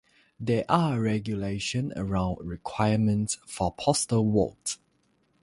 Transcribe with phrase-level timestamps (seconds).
[0.39, 4.79] There are regulations around requirements for postal votes